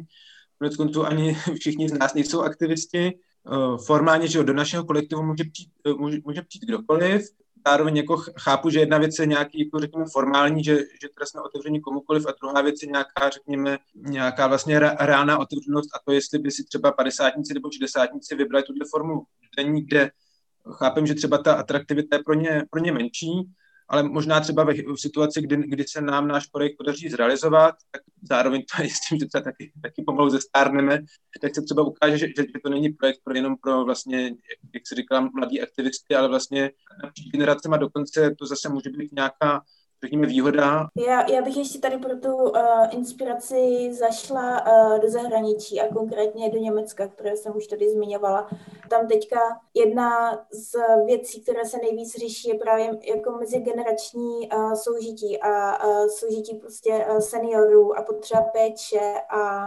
Konec 0.59 0.77
konců 0.77 1.05
ani 1.05 1.35
všichni 1.61 1.89
z 1.89 1.93
nás 1.93 2.15
nejsou 2.15 2.41
aktivisti. 2.41 3.13
Formálně, 3.87 4.29
že 4.29 4.45
do 4.45 4.53
našeho 4.53 4.85
kolektivu 4.85 5.23
může 5.23 5.45
přijít, 5.53 5.71
může, 5.99 6.19
může 6.25 6.43
přijít 6.43 6.65
kdokoliv. 6.65 7.23
Zároveň 7.67 7.97
jako 7.97 8.17
chápu, 8.41 8.71
že 8.71 8.81
jedna 8.81 8.99
věc 8.99 9.19
je 9.19 9.27
nějaký, 9.27 9.65
jako 9.65 9.81
řekněme, 9.81 10.05
formální, 10.13 10.65
že, 10.65 10.77
že 10.77 11.09
teda 11.15 11.27
jsme 11.27 11.41
otevření 11.41 11.81
komukoliv 11.81 12.27
a 12.27 12.35
druhá 12.41 12.63
věc 12.63 12.83
je 12.83 12.89
nějaká, 12.89 13.31
řekněme, 13.31 13.79
nějaká 13.95 14.47
vlastně 14.47 14.79
reálná 14.79 15.39
otevřenost 15.39 15.89
a 15.95 15.99
to, 16.05 16.13
jestli 16.13 16.39
by 16.39 16.51
si 16.51 16.65
třeba 16.65 16.93
padesátníci 16.93 17.55
nebo 17.55 17.71
šedesátníci 17.71 18.35
vybrali 18.35 18.65
tuhle 18.65 18.87
formu 18.91 19.23
kde 19.81 20.11
chápem, 20.73 21.07
že 21.07 21.15
třeba 21.15 21.39
ta 21.39 21.55
atraktivita 21.55 22.17
je 22.17 22.23
pro 22.23 22.35
ně, 22.35 22.63
pro 22.71 22.81
ně 22.81 22.93
menší, 22.93 23.51
ale 23.89 24.03
možná 24.03 24.41
třeba 24.41 24.65
ve, 24.65 24.75
v 24.75 24.97
situaci, 24.97 25.43
kdy, 25.43 25.57
kdy 25.57 25.85
se 25.85 26.01
nám 26.01 26.29
náš 26.29 26.47
projekt 26.47 26.77
podaří 26.77 27.09
zrealizovat, 27.09 27.75
tak 27.91 28.03
zároveň 28.31 28.63
to 28.77 28.83
je 28.83 28.89
s 28.89 29.01
tím, 29.09 29.19
že 29.19 29.27
třeba 29.27 29.45
taky, 29.45 29.73
taky 29.83 30.03
pomalu 30.03 30.31
zestárneme, 30.31 31.03
tak 31.41 31.55
se 31.55 31.63
třeba 31.63 31.83
ukáže, 31.83 32.19
že, 32.19 32.27
že 32.27 32.45
to 32.65 32.71
není 32.71 32.89
projekt 32.89 33.21
pro 33.25 33.35
jenom 33.35 33.57
pro 33.57 33.85
vlastně, 33.85 34.23
jak, 34.23 34.59
jak 34.75 34.87
se 34.87 34.95
říkala, 34.95 35.31
mladí 35.35 35.63
aktivisty, 35.63 36.15
ale 36.15 36.29
vlastně 36.29 36.71
napříč 37.03 37.31
generacema 37.33 37.77
dokonce 37.77 38.35
to 38.39 38.47
zase 38.47 38.69
může 38.69 38.91
být 38.91 39.13
nějaká 39.13 39.63
řekněme, 40.05 40.27
výhoda. 40.27 40.87
Já, 41.07 41.31
já 41.31 41.43
bych 41.43 41.57
ještě 41.57 41.79
tady 41.79 41.99
pro 41.99 42.17
tu 42.17 42.35
uh, 42.37 42.59
inspiraci 42.91 43.91
zašla 43.93 44.67
uh, 44.67 45.01
do 45.01 45.11
zahraničí 45.11 45.81
a 45.81 45.95
konkrétně 45.95 46.51
do 46.51 46.59
Německa, 46.59 47.09
které 47.09 47.37
jsem 47.37 47.57
už 47.57 47.67
tady 47.67 47.91
zmiňovala. 47.91 48.51
Tam 48.91 49.09
teďka 49.09 49.39
jedna 49.75 50.39
z 50.53 50.73
věcí, 51.07 51.43
které 51.43 51.65
se 51.65 51.79
nejvíc 51.79 52.17
řeší, 52.19 52.49
je 52.49 52.55
právě 52.55 52.91
jako 53.15 53.33
mezigenerační 53.33 54.49
uh, 54.55 54.75
soužití 54.75 55.41
a 55.41 55.85
uh, 55.87 56.07
soužití 56.07 56.55
prostě 56.55 57.07
uh, 57.11 57.19
seniorů 57.19 57.99
a 57.99 58.03
potřeba 58.03 58.41
péče 58.41 59.15
a, 59.31 59.67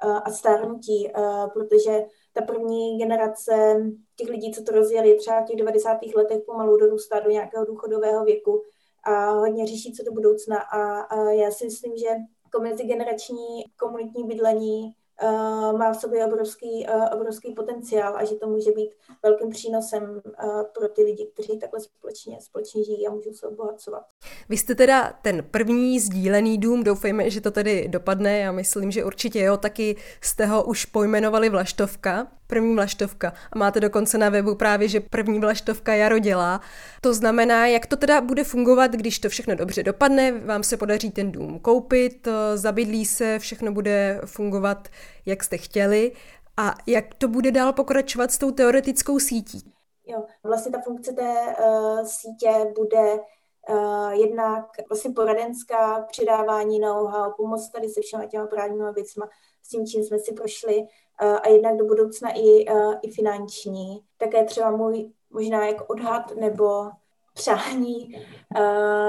a 0.00 0.30
stárnutí, 0.30 1.12
protože 1.52 2.04
ta 2.32 2.42
první 2.42 2.98
generace 2.98 3.76
těch 4.16 4.28
lidí, 4.28 4.52
co 4.52 4.62
to 4.62 4.72
rozjeli 4.72 5.14
třeba 5.14 5.40
v 5.40 5.44
těch 5.44 5.56
90. 5.56 5.98
letech, 6.16 6.42
pomalu 6.46 6.76
dorůstá 6.76 7.20
do 7.20 7.30
nějakého 7.30 7.64
důchodového 7.64 8.24
věku 8.24 8.62
a 9.08 9.30
hodně 9.30 9.66
řeší 9.66 9.92
co 9.92 10.02
do 10.02 10.12
budoucna 10.12 10.58
a, 10.58 11.00
a 11.00 11.30
já 11.30 11.50
si 11.50 11.64
myslím, 11.64 11.96
že 11.96 12.06
jako 12.44 12.60
mezigenerační 12.62 13.64
komunitní 13.76 14.26
bydlení 14.26 14.94
uh, 15.22 15.78
má 15.78 15.92
v 15.92 16.00
sobě 16.00 16.26
obrovský, 16.26 16.86
uh, 16.94 17.04
obrovský 17.12 17.54
potenciál 17.54 18.16
a 18.16 18.24
že 18.24 18.34
to 18.34 18.46
může 18.46 18.72
být 18.72 18.90
velkým 19.22 19.50
přínosem 19.50 20.02
uh, 20.02 20.62
pro 20.78 20.88
ty 20.88 21.02
lidi, 21.02 21.30
kteří 21.34 21.58
takhle 21.58 21.80
společně, 21.80 22.40
společně 22.40 22.84
žijí 22.84 23.06
a 23.06 23.10
můžou 23.10 23.32
se 23.32 23.46
obohacovat. 23.46 24.02
Vy 24.48 24.56
jste 24.56 24.74
teda 24.74 25.12
ten 25.22 25.46
první 25.50 26.00
sdílený 26.00 26.58
dům, 26.58 26.84
doufejme, 26.84 27.30
že 27.30 27.40
to 27.40 27.50
tedy 27.50 27.88
dopadne, 27.88 28.38
já 28.38 28.52
myslím, 28.52 28.90
že 28.90 29.04
určitě 29.04 29.40
jo, 29.40 29.56
taky 29.56 29.96
jste 30.20 30.46
ho 30.46 30.64
už 30.64 30.84
pojmenovali 30.84 31.48
Vlaštovka, 31.48 32.37
první 32.48 32.74
vlaštovka. 32.74 33.32
A 33.52 33.58
máte 33.58 33.80
dokonce 33.80 34.18
na 34.18 34.28
webu 34.28 34.54
právě, 34.54 34.88
že 34.88 35.00
první 35.00 35.40
vlaštovka 35.40 35.94
jaro 35.94 36.18
dělá. 36.18 36.60
To 37.00 37.14
znamená, 37.14 37.66
jak 37.66 37.86
to 37.86 37.96
teda 37.96 38.20
bude 38.20 38.44
fungovat, 38.44 38.90
když 38.90 39.18
to 39.18 39.28
všechno 39.28 39.54
dobře 39.54 39.82
dopadne, 39.82 40.32
vám 40.32 40.62
se 40.62 40.76
podaří 40.76 41.10
ten 41.10 41.32
dům 41.32 41.58
koupit, 41.58 42.28
zabydlí 42.54 43.06
se, 43.06 43.38
všechno 43.38 43.72
bude 43.72 44.20
fungovat, 44.24 44.88
jak 45.26 45.44
jste 45.44 45.58
chtěli. 45.58 46.12
A 46.56 46.74
jak 46.86 47.14
to 47.14 47.28
bude 47.28 47.50
dál 47.50 47.72
pokračovat 47.72 48.32
s 48.32 48.38
tou 48.38 48.50
teoretickou 48.50 49.18
sítí? 49.18 49.72
Jo, 50.06 50.24
vlastně 50.42 50.72
ta 50.72 50.80
funkce 50.80 51.12
té 51.12 51.34
uh, 51.60 52.04
sítě 52.04 52.50
bude 52.78 53.18
uh, 53.68 54.10
jednak 54.10 54.64
vlastně 54.88 55.10
poradenská, 55.10 56.06
předávání 56.10 56.80
know-how, 56.80 57.32
pomoc 57.36 57.70
tady 57.70 57.88
se 57.88 58.00
všema 58.00 58.26
těma 58.26 58.46
právníma 58.46 58.90
věcma, 58.90 59.28
s 59.62 59.68
tím, 59.68 59.86
čím 59.86 60.04
jsme 60.04 60.18
si 60.18 60.32
prošli, 60.32 60.86
a 61.18 61.48
jednak 61.48 61.76
do 61.76 61.84
budoucna 61.84 62.30
i, 62.30 62.66
i 63.02 63.10
finanční. 63.10 64.00
Také 64.16 64.44
třeba 64.44 64.70
můj 64.70 65.12
možná 65.30 65.66
jako 65.66 65.84
odhad 65.84 66.36
nebo 66.36 66.90
přání 67.34 68.14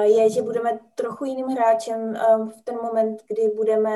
je, 0.01 0.29
že 0.29 0.41
budeme 0.41 0.79
trochu 0.95 1.25
jiným 1.25 1.47
hráčem 1.47 2.13
v 2.59 2.61
ten 2.63 2.75
moment, 2.75 3.23
kdy 3.27 3.47
budeme 3.55 3.91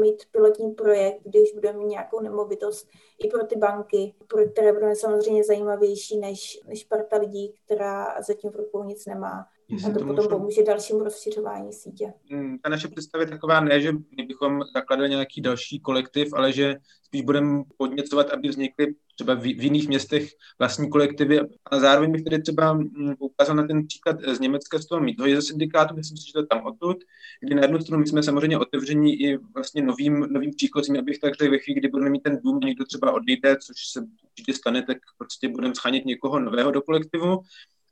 mít 0.00 0.22
pilotní 0.30 0.70
projekt, 0.70 1.20
kdy 1.24 1.42
už 1.42 1.52
budeme 1.54 1.78
mít 1.78 1.86
nějakou 1.86 2.20
nemovitost 2.20 2.88
i 3.24 3.28
pro 3.28 3.46
ty 3.46 3.56
banky, 3.56 4.14
pro 4.28 4.48
které 4.48 4.72
budeme 4.72 4.96
samozřejmě 4.96 5.44
zajímavější 5.44 6.18
než, 6.18 6.60
než 6.68 6.84
parta 6.84 7.16
lidí, 7.16 7.54
která 7.64 8.16
zatím 8.26 8.50
v 8.50 8.56
rukou 8.56 8.82
nic 8.82 9.06
nemá. 9.06 9.46
Jestli 9.72 9.90
a 9.90 9.92
to, 9.92 9.98
to 9.98 10.06
potom 10.06 10.16
můžu... 10.16 10.28
pomůže 10.28 10.62
dalšímu 10.62 11.04
rozšiřování 11.04 11.72
sítě. 11.72 12.12
Hmm, 12.30 12.58
ta 12.58 12.68
naše 12.68 12.88
představa 12.88 13.24
je 13.24 13.30
taková 13.30 13.60
ne, 13.60 13.80
že 13.80 13.92
my 13.92 14.26
bychom 14.26 14.60
zakladali 14.74 15.10
nějaký 15.10 15.40
další 15.40 15.80
kolektiv, 15.80 16.28
ale 16.32 16.52
že 16.52 16.76
spíš 17.02 17.22
budeme 17.22 17.62
podněcovat, 17.76 18.30
aby 18.30 18.48
vznikly 18.48 18.94
třeba 19.14 19.34
v, 19.34 19.40
v 19.40 19.64
jiných 19.64 19.88
městech 19.88 20.28
vlastní 20.58 20.90
kolektivy. 20.90 21.40
A 21.64 21.78
zároveň 21.78 22.12
bych 22.12 22.22
tedy 22.22 22.42
třeba 22.42 22.72
hm, 22.72 23.14
ukázal 23.18 23.56
na 23.56 23.66
ten 23.66 23.86
příklad 23.86 24.16
z 24.20 24.40
Německa 24.40 24.78
z 24.78 24.86
toho 24.86 25.00
mýtho 25.00 25.42
syndikátu, 25.42 25.94
myslím 25.94 26.16
si, 26.16 26.26
že 26.26 26.32
to 26.32 26.38
je 26.38 26.46
tam 26.46 26.66
odtud, 26.66 26.96
kdy 27.40 27.54
na 27.54 27.62
jednu 27.62 27.80
stranu 27.80 28.00
my 28.00 28.06
jsme 28.06 28.22
samozřejmě 28.22 28.58
otevření 28.58 29.22
i 29.22 29.36
vlastně 29.36 29.82
novým, 29.82 30.20
novým 30.20 30.50
příchozím, 30.50 30.98
abych 30.98 31.18
tak 31.18 31.34
řekl, 31.34 31.50
ve 31.50 31.58
chvíli, 31.58 31.80
kdy 31.80 31.88
budeme 31.88 32.10
mít 32.10 32.22
ten 32.22 32.38
dům, 32.44 32.60
někdo 32.60 32.84
třeba 32.84 33.12
odejde, 33.12 33.56
což 33.56 33.76
se 33.92 34.00
určitě 34.00 34.54
stane, 34.54 34.82
tak 34.82 34.96
prostě 35.18 35.48
budeme 35.48 35.74
schánět 35.74 36.04
někoho 36.04 36.40
nového 36.40 36.70
do 36.70 36.82
kolektivu. 36.82 37.38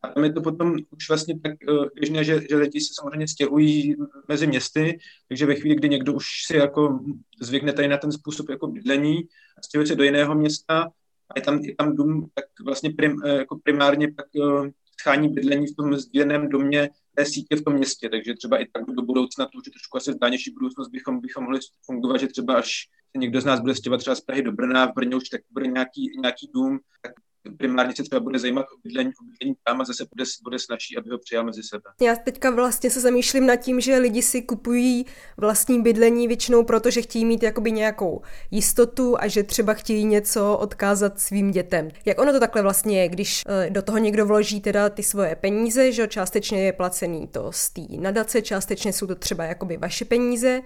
A 0.03 0.09
tam 0.09 0.25
je 0.25 0.33
to 0.33 0.41
potom 0.41 0.77
už 0.91 1.09
vlastně 1.09 1.41
tak 1.41 1.53
uh, 1.69 1.87
běžné, 1.95 2.25
že, 2.25 2.41
že 2.51 2.57
lidi 2.57 2.81
se 2.81 2.95
samozřejmě 3.01 3.29
stěhují 3.29 3.97
mezi 4.29 4.47
městy, 4.47 4.99
takže 5.29 5.47
ve 5.47 5.55
chvíli, 5.55 5.77
kdy 5.77 5.89
někdo 5.89 6.15
už 6.15 6.27
si 6.47 6.57
jako 6.57 7.01
zvykne 7.41 7.73
tady 7.73 7.89
na 7.89 7.97
ten 7.97 8.13
způsob 8.13 8.49
jako 8.49 8.67
bydlení 8.67 9.19
a 9.59 9.63
stěhuje 9.63 9.87
se 9.87 9.95
do 9.95 10.05
jiného 10.05 10.35
města 10.35 10.83
a 11.29 11.39
je 11.39 11.43
tam, 11.43 11.59
je 11.59 11.75
tam 11.75 11.97
dům, 11.97 12.31
tak 12.35 12.45
vlastně 12.65 12.91
prim, 12.91 13.13
uh, 13.13 13.29
jako 13.29 13.59
primárně 13.63 14.13
pak 14.13 14.27
uh, 14.35 14.69
schání 15.01 15.29
bydlení 15.29 15.67
v 15.67 15.77
tom 15.77 15.97
sdíleném 15.97 16.49
domě 16.49 16.91
té 17.15 17.25
sítě 17.25 17.57
v 17.57 17.65
tom 17.65 17.75
městě, 17.75 18.09
takže 18.09 18.35
třeba 18.35 18.59
i 18.59 18.67
tak 18.73 18.85
do 18.87 19.03
budoucna, 19.03 19.45
to 19.45 19.59
už 19.59 19.67
je 19.67 19.73
trošku 19.73 19.97
asi 19.97 20.13
zdánější 20.13 20.51
budoucnost, 20.51 20.89
bychom, 20.89 21.21
bychom 21.21 21.45
mohli 21.45 21.61
fungovat, 21.87 22.21
že 22.21 22.27
třeba 22.27 22.55
až 22.55 22.89
někdo 23.17 23.41
z 23.41 23.45
nás 23.45 23.61
bude 23.61 23.75
stěhovat 23.75 24.01
třeba 24.01 24.17
z 24.17 24.21
Prahy 24.21 24.43
do 24.43 24.53
Brna, 24.53 24.87
v 24.87 24.95
Brně 24.95 25.17
už 25.17 25.29
tak 25.29 25.41
bude 25.51 25.67
nějaký, 25.67 26.11
nějaký 26.23 26.51
dům, 26.55 26.79
tak 27.03 27.13
primárně 27.59 27.97
se 27.97 28.03
třeba 28.03 28.21
bude 28.21 28.39
zajímat 28.39 28.63
o 28.63 28.81
bydlení, 28.85 29.11
o 29.11 29.25
bydlení 29.25 29.55
tam 29.65 29.81
a 29.81 29.85
zase 29.85 30.05
bude, 30.15 30.25
bude 30.43 30.59
snažší, 30.59 30.97
aby 30.99 31.11
ho 31.11 31.19
přijal 31.19 31.45
mezi 31.45 31.63
sebe. 31.63 31.83
Já 32.01 32.17
teďka 32.17 32.51
vlastně 32.51 32.91
se 32.91 33.01
zamýšlím 33.01 33.47
nad 33.47 33.57
tím, 33.57 33.81
že 33.81 33.97
lidi 33.97 34.23
si 34.23 34.43
kupují 34.43 35.07
vlastní 35.37 35.83
bydlení 35.83 36.29
většinou 36.29 36.65
proto, 36.65 36.91
že 36.91 37.03
chtějí 37.03 37.25
mít 37.25 37.43
jakoby 37.43 37.73
nějakou 37.73 38.23
jistotu 38.51 39.17
a 39.21 39.29
že 39.29 39.43
třeba 39.43 39.75
chtějí 39.75 40.05
něco 40.05 40.57
odkázat 40.57 41.21
svým 41.21 41.51
dětem. 41.51 41.89
Jak 42.05 42.21
ono 42.21 42.33
to 42.33 42.41
takhle 42.41 42.63
vlastně 42.63 43.03
je, 43.03 43.09
když 43.09 43.43
eh, 43.47 43.71
do 43.71 43.83
toho 43.83 43.99
někdo 43.99 44.27
vloží 44.27 44.61
teda 44.61 44.89
ty 44.89 45.03
svoje 45.03 45.37
peníze, 45.37 45.93
že 45.93 46.09
částečně 46.09 46.65
je 46.65 46.73
placený 46.73 47.29
to 47.29 47.53
z 47.53 47.71
té 47.71 47.83
nadace, 48.01 48.43
částečně 48.43 48.93
jsou 48.93 49.07
to 49.07 49.15
třeba 49.15 49.45
jakoby 49.45 49.77
vaše 49.77 50.05
peníze, 50.05 50.63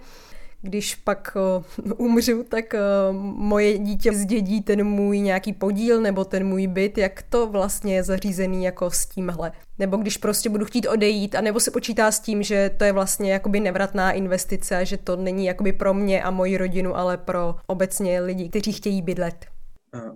když 0.61 0.95
pak 0.95 1.37
uh, 1.85 1.91
umřu, 1.97 2.43
tak 2.43 2.73
uh, 2.73 3.15
moje 3.35 3.77
dítě 3.77 4.13
zdědí 4.13 4.61
ten 4.61 4.83
můj 4.83 5.19
nějaký 5.19 5.53
podíl 5.53 6.01
nebo 6.01 6.25
ten 6.25 6.47
můj 6.47 6.67
byt, 6.67 6.97
jak 6.97 7.21
to 7.21 7.47
vlastně 7.47 7.95
je 7.95 8.03
zařízený 8.03 8.63
jako 8.63 8.91
s 8.91 9.05
tímhle. 9.05 9.51
Nebo 9.79 9.97
když 9.97 10.17
prostě 10.17 10.49
budu 10.49 10.65
chtít 10.65 10.87
odejít, 10.87 11.35
a 11.35 11.41
nebo 11.41 11.59
se 11.59 11.71
počítá 11.71 12.11
s 12.11 12.19
tím, 12.19 12.43
že 12.43 12.71
to 12.77 12.83
je 12.83 12.91
vlastně 12.91 13.31
jakoby 13.31 13.59
nevratná 13.59 14.11
investice 14.11 14.77
a 14.77 14.83
že 14.83 14.97
to 14.97 15.15
není 15.15 15.45
jakoby 15.45 15.73
pro 15.73 15.93
mě 15.93 16.23
a 16.23 16.31
moji 16.31 16.57
rodinu, 16.57 16.97
ale 16.97 17.17
pro 17.17 17.55
obecně 17.67 18.21
lidi, 18.21 18.49
kteří 18.49 18.71
chtějí 18.71 19.01
bydlet. 19.01 19.54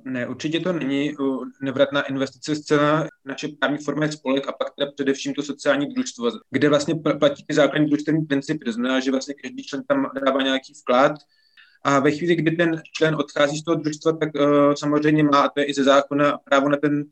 Ne, 0.04 0.28
určitě 0.28 0.60
to 0.60 0.74
není 0.74 1.16
nevratná 1.62 2.02
investice 2.02 2.56
zcela. 2.56 3.08
Naše 3.26 3.48
právní 3.48 3.78
forma 3.78 4.06
je 4.06 4.12
spolek 4.12 4.48
a 4.48 4.52
pak 4.52 4.68
teda 4.78 4.92
především 4.92 5.34
to 5.34 5.44
sociální 5.44 5.94
družstvo, 5.94 6.32
kde 6.52 6.70
vlastně 6.70 6.96
platí 7.20 7.46
ty 7.48 7.54
základní 7.54 7.88
družstevní 7.88 8.26
principy. 8.26 8.66
To 8.66 8.72
znamená, 8.72 9.00
že 9.00 9.12
vlastně 9.12 9.34
každý 9.34 9.64
člen 9.64 9.84
tam 9.84 10.12
dává 10.26 10.42
nějaký 10.42 10.74
vklad 10.74 11.12
a 11.84 12.00
ve 12.00 12.12
chvíli, 12.12 12.36
kdy 12.36 12.52
ten 12.52 12.82
člen 12.98 13.16
odchází 13.16 13.58
z 13.58 13.64
toho 13.64 13.76
družstva, 13.76 14.12
tak 14.18 14.30
uh, 14.36 14.74
samozřejmě 14.74 15.24
má, 15.24 15.42
a 15.42 15.50
to 15.50 15.60
je 15.60 15.66
i 15.66 15.74
ze 15.74 15.84
zákona, 15.84 16.38
právo 16.38 16.70
na 16.70 16.78
ten 16.78 17.06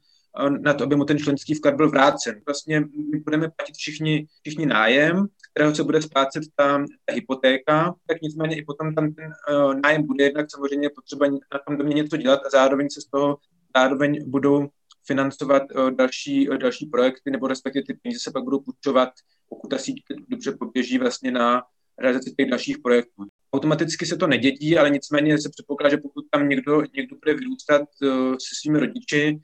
na 0.50 0.74
to, 0.74 0.84
aby 0.84 0.96
mu 0.96 1.06
ten 1.06 1.20
členský 1.20 1.54
vklad 1.54 1.76
byl 1.76 1.90
vrácen. 1.90 2.42
Vlastně 2.46 2.80
my 2.80 3.20
budeme 3.20 3.50
platit 3.50 3.76
všichni, 3.76 4.28
všichni 4.42 4.66
nájem, 4.66 5.28
kterého 5.58 5.76
se 5.76 5.84
bude 5.84 6.02
splácet 6.02 6.44
ta, 6.56 6.86
ta 7.06 7.14
hypotéka, 7.14 7.96
tak 8.08 8.22
nicméně 8.22 8.58
i 8.58 8.66
potom 8.66 8.96
tam 8.96 9.14
ten 9.14 9.34
uh, 9.50 9.74
nájem 9.84 10.04
bude 10.04 10.24
jednak 10.24 10.52
samozřejmě 10.52 10.90
potřeba 10.90 11.28
na 11.28 11.60
tom 11.68 11.78
domě 11.78 11.94
něco 11.94 12.18
dělat 12.18 12.40
a 12.46 12.50
zároveň 12.50 12.90
se 12.90 13.02
z 13.02 13.06
toho 13.06 13.38
zároveň 13.78 14.30
budou 14.30 14.68
financovat 15.08 15.64
uh, 15.76 15.92
další, 15.92 16.50
uh, 16.50 16.58
další 16.58 16.86
projekty, 16.86 17.32
nebo 17.32 17.48
respektive 17.48 17.84
ty 17.84 17.94
peníze 17.94 18.20
se 18.20 18.32
pak 18.32 18.44
budou 18.44 18.60
půjčovat, 18.60 19.10
pokud 19.50 19.68
ta 19.68 19.78
síť 19.78 20.04
dobře 20.28 20.52
poběží 20.52 20.98
vlastně 20.98 21.32
na 21.32 21.64
realizaci 22.00 22.36
těch 22.38 22.50
dalších 22.50 22.78
projektů. 22.80 23.24
Automaticky 23.54 24.06
se 24.06 24.18
to 24.18 24.28
nedědí, 24.28 24.78
ale 24.78 24.90
nicméně 24.90 25.42
se 25.42 25.50
předpokládá, 25.50 25.90
že 25.90 25.98
pokud 25.98 26.26
tam 26.32 26.50
někdo, 26.50 26.82
někdo 26.96 27.16
bude 27.16 27.34
vyrůstat 27.34 27.82
uh, 27.82 28.34
se 28.34 28.56
svými 28.62 28.80
rodiči, 28.80 29.40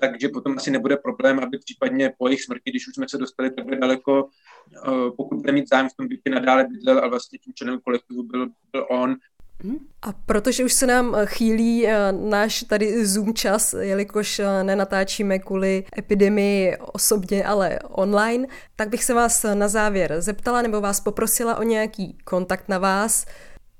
takže 0.00 0.28
potom 0.28 0.56
asi 0.56 0.70
nebude 0.70 0.96
problém, 0.96 1.38
aby 1.38 1.58
případně 1.58 2.12
po 2.18 2.28
jejich 2.28 2.42
smrti, 2.42 2.70
když 2.70 2.88
už 2.88 2.94
jsme 2.94 3.08
se 3.08 3.18
dostali 3.18 3.50
takhle 3.50 3.76
daleko, 3.76 4.28
eh, 4.76 5.10
pokud 5.16 5.36
bude 5.36 5.52
mít 5.52 5.68
zájem 5.68 5.88
v 5.88 5.96
tom 5.96 6.08
bytě 6.08 6.30
nadále 6.30 6.64
bydlel 6.64 6.98
a 7.04 7.08
vlastně 7.08 7.38
tím 7.38 7.52
členem 7.54 7.80
kolektivu 7.80 8.22
byl, 8.22 8.48
byl 8.72 8.86
on, 8.90 9.16
mhm. 9.64 9.78
a 10.02 10.12
protože 10.12 10.64
už 10.64 10.72
se 10.72 10.86
nám 10.86 11.14
eh, 11.14 11.26
chýlí 11.26 11.86
eh, 11.86 12.12
náš 12.12 12.62
tady 12.62 13.06
Zoom 13.06 13.34
čas, 13.34 13.74
jelikož 13.80 14.40
nenatáčíme 14.62 15.38
kvůli 15.38 15.84
epidemii 15.98 16.76
osobně, 16.76 17.44
ale 17.44 17.78
online, 17.88 18.46
tak 18.76 18.88
bych 18.88 19.04
se 19.04 19.14
vás 19.14 19.46
na 19.54 19.68
závěr 19.68 20.20
zeptala 20.20 20.62
nebo 20.62 20.80
vás 20.80 21.00
poprosila 21.00 21.56
o 21.56 21.62
nějaký 21.62 22.18
kontakt 22.24 22.68
na 22.68 22.78
vás, 22.78 23.26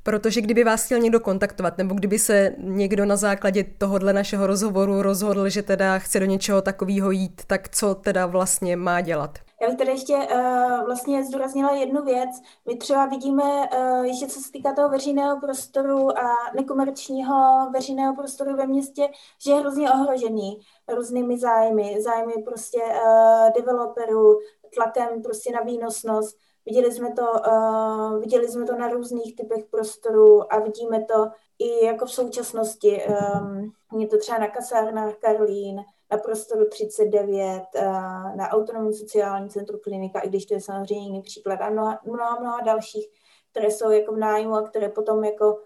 Protože 0.02 0.40
kdyby 0.40 0.64
vás 0.64 0.85
chtěl 0.85 0.99
někdo 0.99 1.21
kontaktovat, 1.21 1.78
nebo 1.78 1.95
kdyby 1.95 2.19
se 2.19 2.55
někdo 2.59 3.05
na 3.05 3.17
základě 3.17 3.64
tohohle 3.78 4.12
našeho 4.12 4.47
rozhovoru 4.47 5.02
rozhodl, 5.02 5.49
že 5.49 5.62
teda 5.62 5.99
chce 5.99 6.21
do 6.21 6.26
něčeho 6.26 6.62
takového 6.62 7.11
jít, 7.11 7.43
tak 7.47 7.69
co 7.69 7.95
teda 7.95 8.26
vlastně 8.26 8.76
má 8.76 9.00
dělat? 9.00 9.38
Já 9.62 9.69
bych 9.69 9.78
tady 9.78 9.90
ještě 9.90 10.14
uh, 10.14 10.85
vlastně 10.87 11.25
zdůraznila 11.25 11.75
jednu 11.75 12.05
věc. 12.05 12.31
My 12.69 12.76
třeba 12.76 13.07
vidíme, 13.07 13.45
uh, 13.45 14.05
ještě 14.05 14.26
co 14.26 14.40
se 14.40 14.52
týká 14.52 14.75
toho 14.75 14.88
veřejného 14.88 15.40
prostoru 15.40 16.19
a 16.19 16.37
nekomerčního 16.55 17.71
veřejného 17.73 18.17
prostoru 18.17 18.57
ve 18.57 18.67
městě, 18.67 19.09
že 19.45 19.50
je 19.50 19.61
hrozně 19.61 19.90
ohrožený 19.90 20.61
různými 20.95 21.38
zájmy, 21.38 21.97
zájmy 22.02 22.33
prostě 22.45 22.78
uh, 22.78 23.52
developerů, 23.57 24.38
tlakem 24.75 25.23
prostě 25.23 25.52
na 25.52 25.61
výnosnost. 25.61 26.37
Viděli 26.69 26.93
jsme 26.93 27.13
to, 27.13 27.23
uh, 27.23 28.21
viděli 28.21 28.49
jsme 28.49 28.67
to 28.67 28.77
na 28.77 28.89
různých 28.89 29.37
typech 29.37 29.65
prostorů 29.71 30.53
a 30.53 30.59
vidíme 30.59 31.05
to 31.05 31.27
i 31.59 31.85
jako 31.85 32.07
v 32.07 32.13
současnosti. 32.13 33.03
Um, 33.41 33.73
je 34.01 34.09
to 34.09 34.19
třeba 34.19 34.39
na 34.39 34.49
kasárnách 34.49 35.15
Karlín, 35.15 35.81
na 36.11 36.19
prostoru 36.19 36.69
39, 36.69 37.63
uh, 37.75 37.83
na 38.37 38.49
autonomní 38.49 38.95
sociální 38.95 39.51
centru 39.51 39.79
klinika, 39.79 40.21
i 40.21 40.29
když 40.29 40.47
to 40.47 40.55
je 40.55 40.61
samozřejmě 40.61 41.05
jiný 41.05 41.23
příklad 41.23 41.61
a 41.61 41.71
mnoha, 41.71 42.01
mnoha, 42.05 42.41
mnoha 42.41 42.61
dalších, 42.61 43.07
které 43.51 43.71
jsou 43.71 43.91
jako 43.91 44.13
v 44.13 44.19
nájmu 44.19 44.55
a 44.55 44.63
které 44.63 44.89
potom 44.89 45.25
jako 45.25 45.59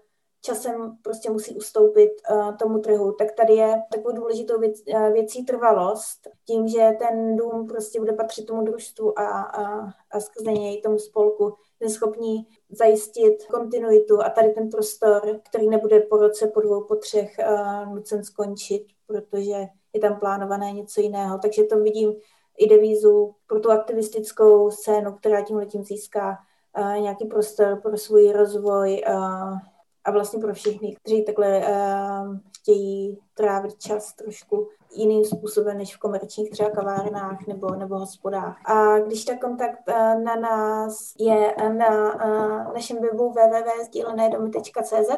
časem 0.45 0.97
prostě 1.01 1.29
musí 1.29 1.55
ustoupit 1.55 2.11
uh, 2.31 2.57
tomu 2.57 2.79
trhu, 2.79 3.11
tak 3.11 3.31
tady 3.31 3.53
je 3.53 3.81
takovou 3.91 4.15
důležitou 4.15 4.59
věc, 4.59 4.81
uh, 4.87 5.13
věcí 5.13 5.45
trvalost, 5.45 6.27
tím, 6.45 6.67
že 6.67 6.91
ten 6.99 7.35
dům 7.35 7.67
prostě 7.67 7.99
bude 7.99 8.13
patřit 8.13 8.45
tomu 8.45 8.61
družstvu 8.61 9.19
a, 9.19 9.41
a, 9.41 9.89
a 10.11 10.19
skrze 10.19 10.51
něj 10.51 10.81
tomu 10.81 10.99
spolku 10.99 11.53
schopní 11.89 12.47
zajistit 12.69 13.45
kontinuitu 13.51 14.21
a 14.21 14.29
tady 14.29 14.49
ten 14.49 14.69
prostor, 14.69 15.39
který 15.49 15.69
nebude 15.69 15.99
po 15.99 16.17
roce, 16.17 16.47
po 16.47 16.61
dvou, 16.61 16.83
po 16.83 16.95
třech 16.95 17.35
uh, 17.39 17.95
nucen 17.95 18.23
skončit, 18.23 18.85
protože 19.07 19.67
je 19.93 19.99
tam 20.01 20.19
plánované 20.19 20.71
něco 20.71 21.01
jiného. 21.01 21.39
Takže 21.41 21.63
to 21.63 21.79
vidím 21.79 22.13
i 22.57 22.67
devízu 22.67 23.35
pro 23.47 23.59
tu 23.59 23.71
aktivistickou 23.71 24.71
scénu, 24.71 25.13
která 25.13 25.41
tím 25.41 25.57
letím 25.57 25.83
získá 25.83 26.37
uh, 26.77 27.01
nějaký 27.01 27.25
prostor 27.25 27.79
pro 27.81 27.97
svůj 27.97 28.31
rozvoj 28.31 29.03
uh, 29.07 29.57
a 30.05 30.11
vlastně 30.11 30.39
pro 30.39 30.53
všechny, 30.53 30.95
kteří 30.95 31.25
takhle 31.25 31.59
uh, 31.59 32.37
chtějí 32.57 33.19
trávit 33.33 33.79
čas 33.79 34.13
trošku 34.13 34.67
jiným 34.95 35.25
způsobem 35.25 35.77
než 35.77 35.95
v 35.95 35.99
komerčních 35.99 36.51
třeba 36.51 36.69
kavárnách 36.69 37.47
nebo, 37.47 37.75
nebo 37.75 37.99
hospodách. 37.99 38.69
A 38.69 38.99
když 38.99 39.25
ta 39.25 39.37
kontakt 39.37 39.79
uh, 39.87 40.23
na 40.23 40.35
nás 40.35 41.13
je 41.19 41.55
na 41.77 42.13
uh, 42.13 42.73
našem 42.73 43.01
webu 43.01 43.29
www.sdílenédomy.cz, 43.29 45.09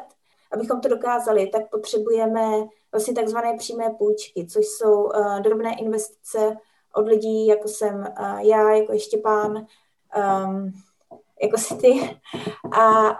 abychom 0.52 0.82
to 0.82 0.90
dokázali, 0.90 1.48
tak 1.48 1.70
potřebujeme 1.70 2.52
vlastně 2.92 3.14
takzvané 3.14 3.58
přímé 3.58 3.90
půjčky, 3.90 4.46
což 4.46 4.66
jsou 4.66 5.04
uh, 5.04 5.40
drobné 5.40 5.76
investice 5.80 6.58
od 6.96 7.08
lidí, 7.08 7.48
jako 7.48 7.68
jsem 7.68 7.96
uh, 8.20 8.40
já, 8.40 8.72
jako 8.72 8.94
je 8.94 9.00
Štěpán, 9.00 9.66
um, 10.46 10.72
jako 11.42 11.58
si 11.58 11.76
ty. 11.76 12.20
A 12.72 13.20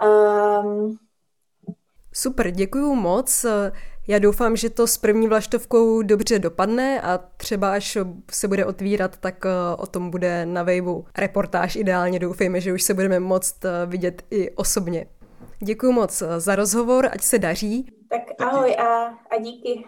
um, 0.60 0.98
Super, 2.18 2.50
děkuju 2.50 2.94
moc. 2.94 3.46
Já 4.08 4.18
doufám, 4.18 4.56
že 4.56 4.70
to 4.70 4.86
s 4.86 4.98
první 4.98 5.28
vlaštovkou 5.28 6.02
dobře 6.02 6.38
dopadne 6.38 7.00
a 7.00 7.18
třeba 7.36 7.72
až 7.72 7.98
se 8.30 8.48
bude 8.48 8.64
otvírat, 8.64 9.16
tak 9.16 9.46
eh, 9.46 9.50
o 9.78 9.86
tom 9.86 10.10
bude 10.10 10.46
na 10.46 10.62
Waveu 10.62 11.04
reportáž. 11.18 11.76
Ideálně 11.76 12.18
doufejme, 12.18 12.60
že 12.60 12.72
už 12.72 12.82
se 12.82 12.94
budeme 12.94 13.20
moct 13.20 13.64
eh, 13.64 13.86
vidět 13.86 14.22
i 14.30 14.50
osobně. 14.50 15.06
Děkuji 15.58 15.92
moc 15.92 16.22
eh, 16.22 16.40
za 16.40 16.56
rozhovor, 16.56 17.08
ať 17.12 17.22
se 17.22 17.38
daří. 17.38 17.86
Tak 18.10 18.22
ahoj 18.38 18.76
a, 18.76 18.84
a 19.30 19.38
díky. 19.40 19.84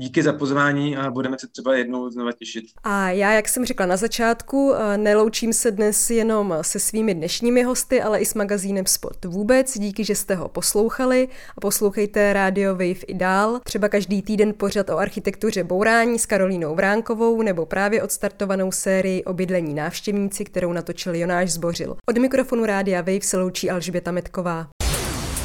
Díky 0.00 0.22
za 0.22 0.32
pozvání 0.32 0.96
a 0.96 1.10
budeme 1.10 1.38
se 1.38 1.46
třeba 1.46 1.76
jednou 1.76 2.10
znova 2.10 2.32
těšit. 2.32 2.64
A 2.84 3.10
já, 3.10 3.32
jak 3.32 3.48
jsem 3.48 3.64
řekla 3.64 3.86
na 3.86 3.96
začátku, 3.96 4.74
eh, 4.74 4.98
neloučím 4.98 5.52
se 5.52 5.70
dnes 5.70 6.10
jenom 6.10 6.58
se 6.62 6.78
svými 6.78 7.14
dnešními 7.14 7.62
hosty, 7.62 8.02
ale 8.02 8.18
i 8.18 8.26
s 8.26 8.34
magazínem 8.34 8.86
Sport 8.86 9.24
vůbec. 9.24 9.78
Díky, 9.78 10.04
že 10.04 10.14
jste 10.14 10.34
ho 10.34 10.48
poslouchali 10.48 11.28
a 11.56 11.60
poslouchejte 11.60 12.32
Radio 12.32 12.72
Wave 12.72 13.04
i 13.06 13.14
dál. 13.14 13.60
Třeba 13.64 13.88
každý 13.88 14.22
týden 14.22 14.54
pořad 14.56 14.90
o 14.90 14.98
architektuře 14.98 15.64
bourání 15.64 16.18
s 16.18 16.26
Karolínou 16.26 16.74
Vránkovou 16.74 17.42
nebo 17.42 17.66
právě 17.66 18.02
odstartovanou 18.02 18.72
sérii 18.72 19.24
o 19.24 19.32
bydlení 19.32 19.74
návštěvníci, 19.74 20.44
kterou 20.44 20.72
natočil 20.72 21.14
Jonáš 21.14 21.50
Zbořil. 21.50 21.96
Od 22.08 22.18
mikrofonu 22.18 22.66
Rádia 22.66 23.00
Wave 23.00 23.22
se 23.22 23.38
loučí 23.38 23.70
Alžběta 23.70 24.10
Metková. 24.10 24.68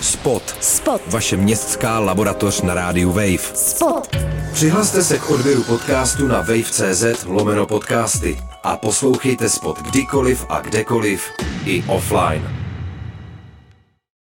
Spot. 0.01 0.55
Spot. 0.62 1.01
Vaše 1.07 1.38
městská 1.38 2.00
laboratoř 2.00 2.62
na 2.62 2.74
rádiu 2.74 3.12
Wave. 3.12 3.55
Spot. 3.55 4.32
Přihlaste 4.53 5.03
se 5.03 5.19
k 5.19 5.29
odběru 5.29 5.63
podcastu 5.63 6.27
na 6.27 6.38
wave.cz 6.38 7.25
lomeno 7.25 7.65
podcasty 7.65 8.38
a 8.63 8.77
poslouchejte 8.77 9.50
Spot 9.50 9.79
kdykoliv 9.79 10.45
a 10.50 10.62
kdekoliv 10.62 11.29
i 11.65 11.83
offline. 11.88 12.62